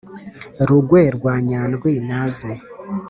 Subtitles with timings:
[0.67, 2.51] rugwe rwa nyandwi naze